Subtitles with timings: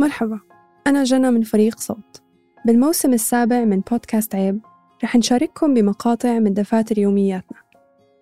[0.00, 0.40] مرحبا.
[0.86, 2.22] أنا جنى من فريق صوت.
[2.66, 4.60] بالموسم السابع من بودكاست عيب
[5.04, 7.58] رح نشارككم بمقاطع من دفاتر يومياتنا.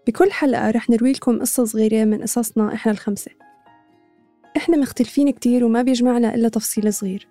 [0.06, 3.30] بكل حلقة رح نروي لكم قصة صغيرة من قصصنا إحنا الخمسة.
[4.56, 7.28] إحنا مختلفين كتير وما بيجمعنا إلا تفصيل صغير.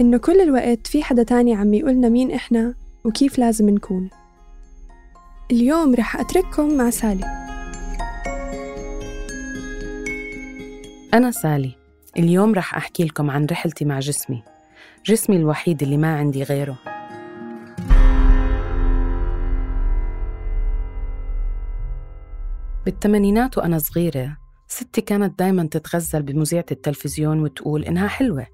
[0.00, 2.74] إنه كل الوقت في حدا تاني عم يقولنا مين إحنا
[3.04, 4.10] وكيف لازم نكون.
[5.50, 7.24] اليوم رح أترككم مع سالي.
[11.14, 11.83] أنا سالي.
[12.18, 14.42] اليوم رح أحكي لكم عن رحلتي مع جسمي.
[15.06, 16.78] جسمي الوحيد اللي ما عندي غيره.
[22.84, 24.36] بالثمانينات وأنا صغيرة
[24.68, 28.46] ستي كانت دايما تتغزل بمذيعة التلفزيون وتقول إنها حلوة.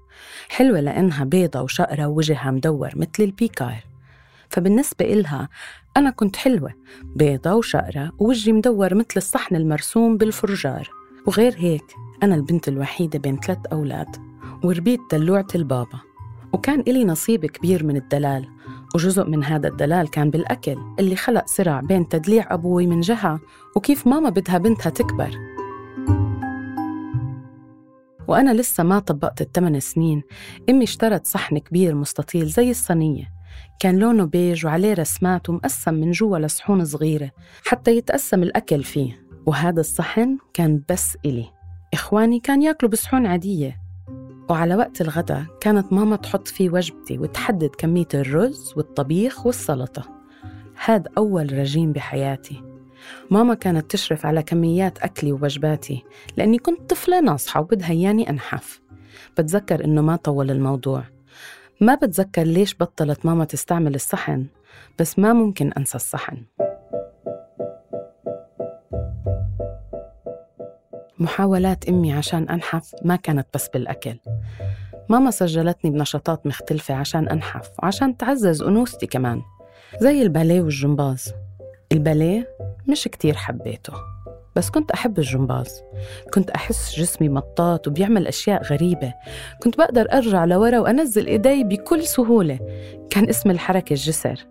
[0.49, 3.83] حلوة لأنها بيضة وشقرة ووجهها مدور مثل البيكار.
[4.49, 5.49] فبالنسبة إلها
[5.97, 6.73] أنا كنت حلوة
[7.03, 11.00] بيضة وشقرة ووجهي مدور مثل الصحن المرسوم بالفرجار.
[11.27, 14.07] وغير هيك أنا البنت الوحيدة بين ثلاث أولاد
[14.63, 15.99] وربيت دلوعة البابا
[16.53, 18.47] وكان إلي نصيب كبير من الدلال
[18.95, 23.39] وجزء من هذا الدلال كان بالأكل اللي خلق صراع بين تدليع أبوي من جهة
[23.75, 25.31] وكيف ماما بدها بنتها تكبر.
[28.27, 30.23] وأنا لسه ما طبقت الثمان سنين
[30.69, 33.31] أمي اشترت صحن كبير مستطيل زي الصينية
[33.79, 37.31] كان لونه بيج وعليه رسمات ومقسم من جوا لصحون صغيرة
[37.65, 39.20] حتى يتقسم الأكل فيه.
[39.45, 41.45] وهذا الصحن كان بس إلي.
[41.93, 43.81] إخواني كان ياكلوا بصحون عادية.
[44.49, 50.03] وعلى وقت الغداء كانت ماما تحط فيه وجبتي وتحدد كمية الرز والطبيخ والسلطة.
[50.85, 52.63] هذا أول رجيم بحياتي.
[53.31, 56.03] ماما كانت تشرف على كميات أكلي ووجباتي
[56.37, 58.81] لأني كنت طفلة ناصحة وبدها إياني أنحف.
[59.37, 61.03] بتذكر إنه ما طول الموضوع.
[61.81, 64.45] ما بتذكر ليش بطلت ماما تستعمل الصحن
[64.99, 66.45] بس ما ممكن أنسى الصحن.
[71.21, 74.15] محاولات أمي عشان أنحف ما كانت بس بالأكل.
[75.09, 79.41] ماما سجلتني بنشاطات مختلفة عشان أنحف وعشان تعزز أنوثتي كمان
[79.99, 81.33] زي الباليه والجمباز.
[81.91, 82.55] الباليه
[82.87, 83.93] مش كتير حبيته
[84.55, 85.81] بس كنت أحب الجمباز.
[86.33, 89.13] كنت أحس جسمي مطاط وبيعمل أشياء غريبة.
[89.63, 92.59] كنت بقدر أرجع لورا وأنزل إيدي بكل سهولة.
[93.09, 94.45] كان اسم الحركة الجسر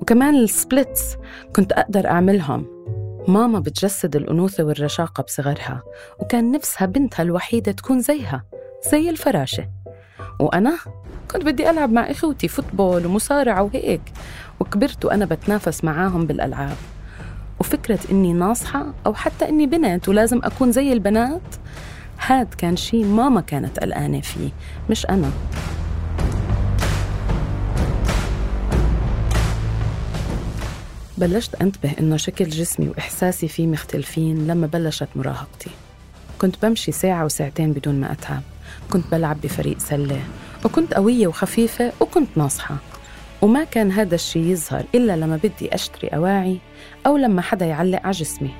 [0.00, 1.16] وكمان ال splits
[1.56, 2.74] كنت أقدر أعملهم.
[3.28, 5.82] ماما بتجسد الأنوثة والرشاقة بصغرها
[6.18, 8.44] وكان نفسها بنتها الوحيدة تكون زيها
[8.92, 9.68] زي الفراشة.
[10.40, 10.78] وأنا
[11.30, 14.12] كنت بدي ألعب مع إخوتي football ومصارعة وهيك
[14.60, 16.76] وكبرت وأنا بتنافس معاهم بالألعاب.
[17.60, 21.54] وفكرة إني ناصحة أو حتى إني بنت ولازم أكون زي البنات
[22.26, 24.50] هاد كان شي ماما كانت قلقانة فيه
[24.90, 25.30] مش أنا.
[31.24, 35.70] بلشت أنتبه إنه شكل جسمي وإحساسي فيه مختلفين لما بلشت مراهقتي.
[36.38, 38.42] كنت بمشي ساعة وساعتين بدون ما أتعب.
[38.92, 40.22] كنت بلعب بفريق سلة.
[40.64, 42.76] وكنت قوية وخفيفة وكنت ناصحة.
[43.42, 46.58] وما كان هذا الشي يظهر إلا لما بدي أشتري أواعي
[47.06, 48.54] أو لما حدا يعلق على جسمي.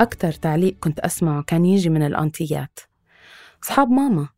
[0.00, 2.78] أكتر تعليق كنت أسمعه كان يجي من الأنتيات.
[3.64, 4.33] أصحاب ماما.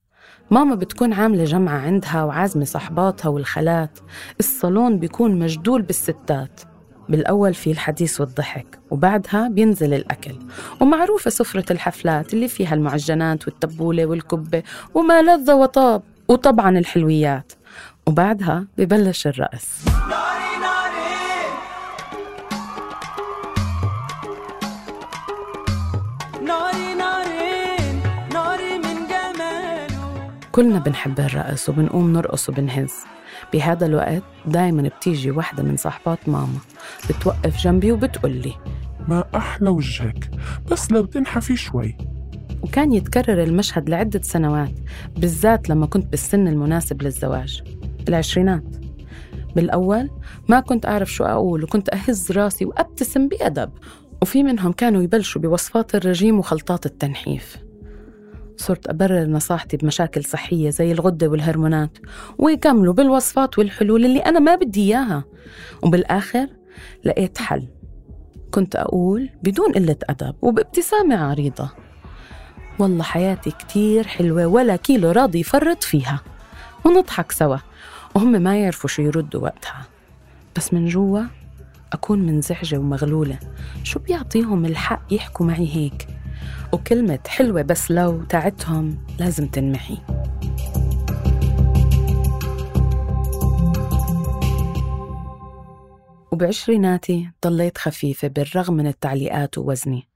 [0.51, 3.99] ماما بتكون عاملة جمعة عندها وعازمة صحباتها والخالات.
[4.41, 6.61] الصالون بيكون مجدول بالستات.
[7.09, 10.39] بالأول في الحديث والضحك وبعدها بينزل الأكل.
[10.81, 14.63] ومعروفة سفرة الحفلات اللي فيها المعجنات والتبولة والكبة
[14.95, 17.53] وما لذ وطاب وطبعا الحلويات.
[18.07, 19.85] وبعدها ببلش الرقص.
[30.57, 32.93] كلنا بنحب الرقص وبنقوم نرقص وبنهز.
[33.53, 36.59] بهذا الوقت دايما بتيجي وحدة من صاحبات ماما
[37.11, 38.53] بتوقف جنبي وبتقول لي
[39.09, 40.31] ما أحلى وجهك
[40.71, 41.97] بس لو تنحفي شوي.
[42.63, 44.73] وكان يتكرر المشهد لعدة سنوات
[45.17, 47.63] بالذات لما كنت بالسن المناسب للزواج.
[48.09, 48.65] العشرينات.
[49.57, 50.11] بالأول
[50.49, 53.71] ما كنت أعرف شو أقول وكنت أهز راسي وأبتسم بأدب.
[54.23, 57.66] وفي منهم كانوا يبلشوا بوصفات الرجيم وخلطات التنحيف.
[58.57, 61.99] صرت أبرر نصاحتي بمشاكل صحية زي الغدة والهرمونات
[62.39, 65.25] ويكملوا بالوصفات والحلول اللي أنا ما بدي إياها.
[65.83, 66.47] وبالآخر
[67.05, 67.69] لقيت حل.
[68.51, 71.71] كنت أقول بدون قلة أدب وبابتسامة عريضة.
[72.79, 76.21] والله حياتي كتير حلوة ولا كيلو راضي يفرط فيها.
[76.85, 77.57] ونضحك سوا.
[78.15, 79.87] وهم ما يعرفوا شو يردوا وقتها.
[80.57, 81.23] بس من جوا
[81.93, 83.39] أكون منزعجة ومغلولة.
[83.83, 86.07] شو بيعطيهم الحق يحكوا معي هيك؟
[86.73, 89.99] وكلمة حلوة بس لو تاعتهم لازم تنمحي.
[96.33, 100.09] وبعشريناتي ضليت خفيفة بالرغم من التعليقات ووزني.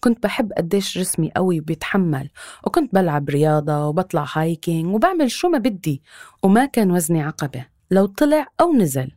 [0.00, 2.30] كنت بحب قديش جسمي قوي وبيتحمل
[2.64, 6.02] وكنت بلعب رياضة وبطلع هايكينج وبعمل شو ما بدي
[6.42, 7.66] وما كان وزني عقبة.
[7.90, 9.10] لو طلع أو نزل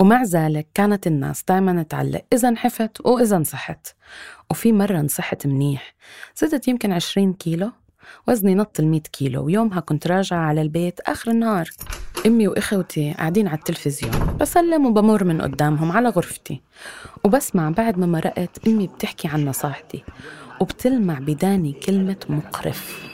[0.00, 3.86] ومع ذلك كانت الناس دايما تعلق إذا نحفت وإذا نصحت
[4.50, 5.94] وفي مرة نصحت منيح.
[6.36, 7.70] زدت يمكن 20 كيلو
[8.28, 9.44] وزني نط ال 100 كيلو.
[9.44, 11.70] ويومها كنت راجعة على البيت آخر النهار.
[12.26, 14.36] أمي وإخوتي قاعدين على التلفزيون.
[14.40, 16.60] بسلم وبمر من قدامهم على غرفتي.
[17.24, 20.04] وبسمع بعد ما مرقت أمي بتحكي عن نصاحتي.
[20.60, 23.10] وبتلمع بداني كلمة مقرف.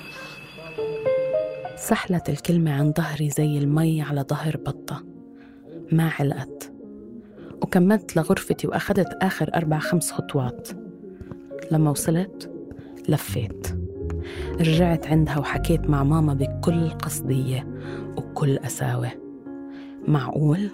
[1.77, 5.05] سحلت الكلمة عن ظهري زي المي على ظهر بطة.
[5.93, 6.70] ما علقت.
[7.63, 10.69] وكملت لغرفتي وأخذت آخر أربع خمس خطوات
[11.71, 12.51] لما وصلت
[13.09, 13.67] لفيت
[14.61, 17.67] رجعت عندها وحكيت مع ماما بكل قصدية
[18.17, 19.11] وكل أساوة
[20.09, 20.71] معقول؟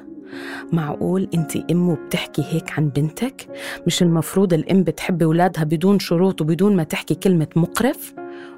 [0.72, 3.48] معقول أنت ام وبتحكي هيك عن بنتك؟
[3.86, 8.14] مش المفروض الأم بتحب أولادها بدون شروط وبدون ما تحكي كلمة مقرف؟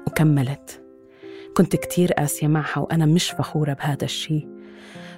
[0.07, 0.81] وكملت
[1.57, 4.47] كنت كتير قاسية معها وأنا مش فخورة بهذا الشي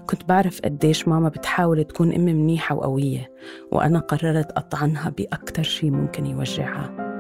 [0.08, 3.32] كنت بعرف قديش ماما بتحاول تكون أم منيحة وقوية
[3.72, 7.12] وأنا قررت أطعنها بأكتر شي ممكن يوجعها.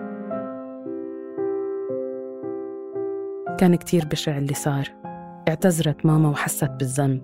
[3.60, 4.89] كان كتير بشع اللي صار.
[5.48, 7.22] اعتذرت ماما وحست بالذنب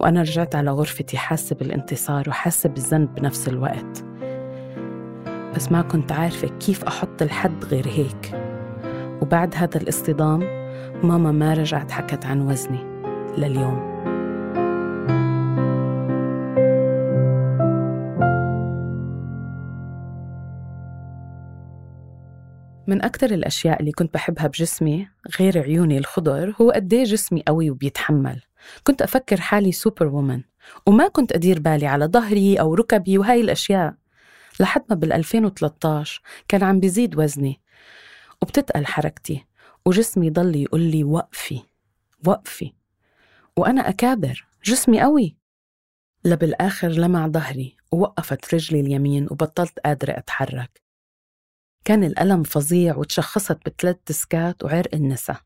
[0.00, 4.04] وأنا رجعت على غرفتي حاسة بالانتصار وحاسة بالذنب بنفس الوقت.
[5.56, 8.34] بس ما كنت عارفة كيف أحط الحد غير هيك.
[9.22, 10.40] وبعد هذا الاصطدام
[11.02, 12.80] ماما ما رجعت حكت عن وزني
[13.38, 13.95] لليوم.
[22.88, 25.08] من أكثر الأشياء اللي كنت بحبها بجسمي
[25.40, 28.42] غير عيوني الخضر هو قديه جسمي قوي وبيتحمل.
[28.84, 30.42] كنت أفكر حالي سوبر وومن
[30.86, 33.94] وما كنت أدير بالي على ظهري أو ركبي وهاي الأشياء.
[34.60, 37.60] لحد ما بال 2013 كان عم بيزيد وزني
[38.42, 39.44] وبتتقل حركتي
[39.86, 41.60] وجسمي ضل يقول لي وقفي
[42.26, 42.72] وقفي.
[43.56, 45.36] وأنا أكابر جسمي قوي.
[46.24, 50.85] لبالآخر لمع ظهري ووقفت رجلي اليمين وبطلت قادرة أتحرك.
[51.86, 55.36] كان الألم فظيع وتشخصت بثلاث دسكات وعرق النسا.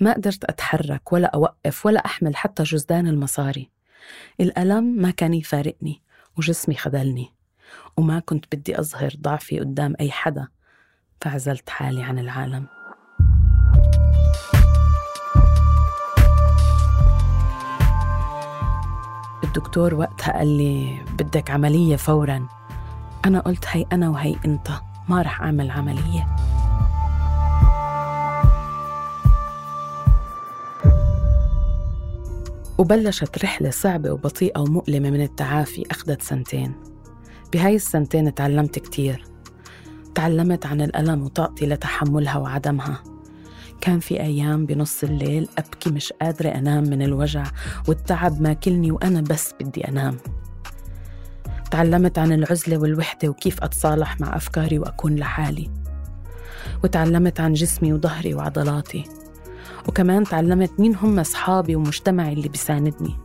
[0.00, 3.70] ما قدرت أتحرك ولا أوقف ولا أحمل حتى جزدان المصاري.
[4.40, 6.02] الألم ما كان يفارقني
[6.38, 7.34] وجسمي خذلني
[7.96, 10.48] وما كنت بدي أظهر ضعفي قدام أي حدا
[11.20, 12.66] فعزلت حالي عن العالم.
[19.44, 22.48] الدكتور وقتها قال لي بدك عملية فورا.
[23.24, 24.89] أنا قلت هي أنا وهي أنت.
[25.10, 26.26] ما رح أعمل عملية.
[32.78, 36.74] وبلشت رحلة صعبة وبطيئة ومؤلمة من التعافي أخذت سنتين.
[37.52, 39.24] بهاي السنتين تعلمت كتير.
[40.14, 43.02] تعلمت عن الألم وطاقتي لتحملها وعدمها.
[43.80, 47.44] كان في أيام بنص الليل أبكي مش قادرة أنام من الوجع
[47.88, 50.16] والتعب ماكلني وأنا بس بدي أنام.
[51.70, 55.70] تعلمت عن العزلة والوحدة وكيف أتصالح مع أفكاري وأكون لحالي.
[56.84, 59.04] وتعلمت عن جسمي وظهري وعضلاتي.
[59.88, 63.16] وكمان تعلمت مين هم أصحابي ومجتمعي اللي بيساندني.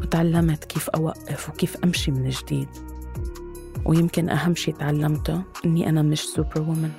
[0.00, 2.68] وتعلمت كيف أوقف وكيف أمشي من جديد.
[3.84, 6.90] ويمكن أهم شي تعلمته إني أنا مش سوبر وومن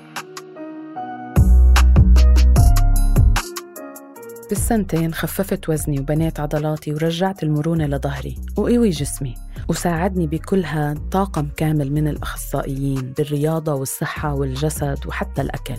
[4.49, 8.35] بالسنتين خففت وزني وبنيت عضلاتي ورجعت المرونة لظهري.
[8.57, 9.35] وقوي جسمي.
[9.71, 15.77] وساعدني بكلها طاقم كامل من الأخصائيين بالرياضة والصحة والجسد وحتى الأكل.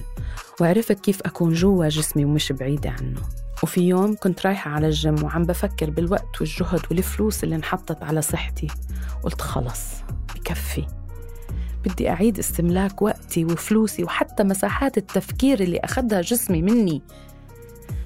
[0.60, 3.20] وعرفت كيف أكون جوا جسمي ومش بعيدة عنه.
[3.62, 8.68] وفي يوم كنت رايحة على الجيم وعم بفكر بالوقت والجهد والفلوس اللي انحطت على صحتي.
[9.22, 9.82] قلت خلص
[10.34, 10.86] بكفي.
[11.84, 17.02] بدي أعيد استملاك وقتي وفلوسي وحتى مساحات التفكير اللي أخذها جسمي مني.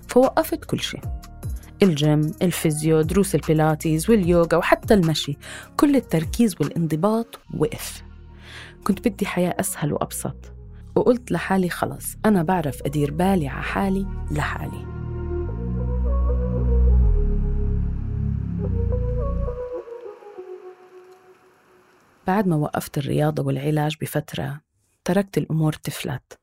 [0.09, 1.03] فوقفت كل شيء.
[1.83, 5.37] ال gym ال physio دروس البيلاتيز واليوغا وحتى المشي.
[5.77, 8.03] كل التركيز والانضباط وقف.
[8.85, 10.53] كنت بدي حياة أسهل وأبسط.
[10.95, 14.87] وقلت لحالي خلص أنا بعرف أدير بالي على حالي لحالي.
[22.27, 24.61] بعد ما وقفت الرياضة والعلاج بفترة
[25.05, 26.39] تركت الأمور تفلت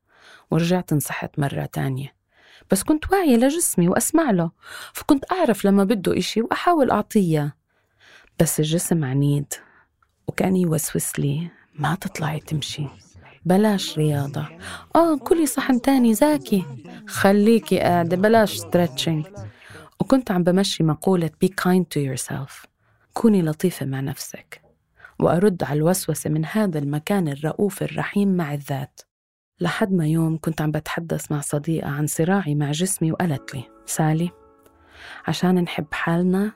[0.51, 2.22] ورجعت انصحت مرة تانية.
[2.71, 4.51] بس كنت واعية لجسمي وأسمع له
[4.93, 7.55] فكنت أعرف لما بده إشي وأحاول أعطيه.
[8.39, 9.53] بس الجسم عنيد
[10.27, 12.87] وكان يوسوس لي ما تطلعي تمشي.
[13.45, 14.47] بلاش رياضة.
[14.95, 16.65] آه كلي صحن تاني زاكي.
[17.07, 19.27] خليكي قاعدة بلاش stretching
[19.99, 22.65] وكنت عم بمشي مقولة be kind to yourself.
[23.13, 24.61] كوني لطيفة مع نفسك.
[25.19, 29.01] وأرد على الوسوسة من هذا المكان الرؤوف الرحيم مع الذات.
[29.63, 34.31] لحد ما يوم كنت عم بتحدث مع صديقة عن صراعي مع جسمي وقالت لي سالي
[35.27, 36.51] عشان نحب حالنا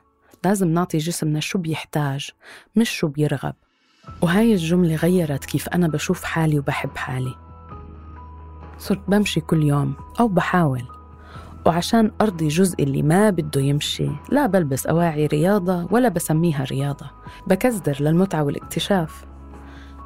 [0.45, 2.29] لازم نعطي جسمنا شو بيحتاج
[2.75, 3.55] مش شو بيرغب.
[4.21, 7.35] وهاي الجملة غيرت كيف أنا بشوف حالي وبحب حالي.
[8.77, 10.83] صرت بمشي كل يوم أو بحاول
[11.65, 17.11] وعشان أرضي جزء اللي ما بده يمشي لا بلبس أواعي رياضة ولا بسميها رياضة
[17.47, 19.25] بكزدر للمتعة والاكتشاف.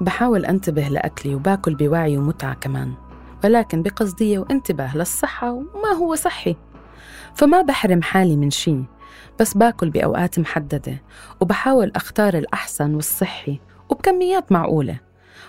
[0.01, 2.93] بحاول أنتبه لأكلي وباكل بوعي ومتعة كمان
[3.43, 6.55] ولكن بقصدية وانتباه للصحة وما هو صحي.
[7.36, 8.84] فما بحرم حالي من شي
[9.39, 11.01] بس باكل بأوقات محددة
[11.41, 15.00] وبحاول أختار الأحسن والصحي وبكميات معقولة.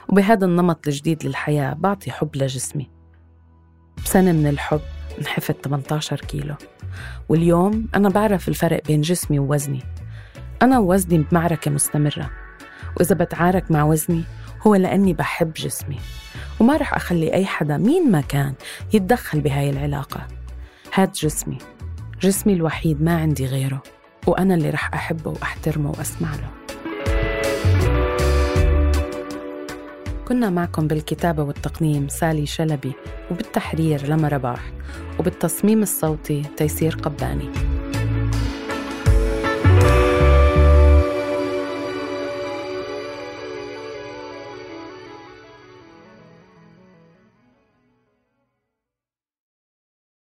[0.09, 2.91] وبهذا النمط الجديد للحياة بعطي حب لجسمي.
[4.05, 4.81] بسنة من الحب
[5.19, 6.55] انحفت 18 كيلو.
[7.29, 9.83] واليوم أنا بعرف الفرق بين جسمي ووزني.
[10.63, 12.31] أنا ووزني بمعركة مستمرة.
[12.97, 14.25] وإذا بتعارك مع وزني
[14.67, 15.99] هو لأني بحب جسمي
[16.61, 18.55] وما رح أخلي أي حدا مين ما كان
[18.93, 20.29] يتدخل بهاي العلاقة.
[20.95, 21.59] هاد جسمي
[22.21, 23.83] جسمي الوحيد ما عندي غيره
[24.27, 26.51] وأنا اللي رح أحبه وأحترمه وأسمع له.
[30.29, 32.93] كنا معكم بالكتابة والتقنيم سالي شلبي
[33.31, 34.73] وبالتحرير لما رباح
[35.19, 37.72] وبالتصميم الصوتي تيسير قباني.